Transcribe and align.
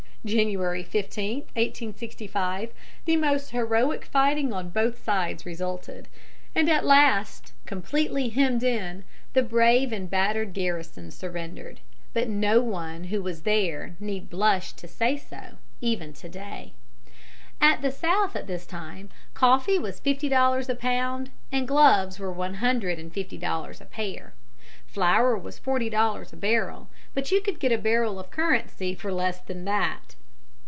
January 0.23 0.83
15, 0.83 1.37
1865, 1.55 2.71
the 3.05 3.17
most 3.17 3.49
heroic 3.49 4.05
fighting 4.05 4.53
on 4.53 4.69
both 4.69 5.03
sides 5.03 5.47
resulted, 5.47 6.07
and 6.53 6.69
at 6.69 6.85
last, 6.85 7.53
completely 7.65 8.29
hemmed 8.29 8.61
in, 8.61 9.03
the 9.33 9.41
brave 9.41 9.91
and 9.91 10.11
battered 10.11 10.53
garrison 10.53 11.09
surrendered; 11.09 11.79
but 12.13 12.29
no 12.29 12.61
one 12.61 13.05
who 13.05 13.19
was 13.23 13.41
there 13.41 13.95
need 13.99 14.29
blush 14.29 14.73
to 14.73 14.87
say 14.87 15.17
so, 15.17 15.57
even 15.81 16.13
to 16.13 16.29
day. 16.29 16.71
At 17.59 17.81
the 17.81 17.89
South 17.91 18.35
at 18.35 18.45
this 18.45 18.67
time 18.67 19.09
coffee 19.33 19.79
was 19.79 19.99
fifty 19.99 20.29
dollars 20.29 20.69
a 20.69 20.75
pound 20.75 21.31
and 21.51 21.67
gloves 21.67 22.19
were 22.19 22.31
one 22.31 22.55
hundred 22.55 22.99
and 22.99 23.11
fifty 23.11 23.39
dollars 23.39 23.81
a 23.81 23.85
pair. 23.85 24.35
Flour 24.85 25.37
was 25.37 25.57
forty 25.57 25.89
dollars 25.89 26.33
a 26.33 26.35
barrel; 26.35 26.89
but 27.13 27.31
you 27.31 27.39
could 27.39 27.59
get 27.61 27.71
a 27.71 27.77
barrel 27.77 28.19
of 28.19 28.29
currency 28.29 28.93
for 28.93 29.11
less 29.13 29.39
than 29.39 29.63
that. 29.63 30.15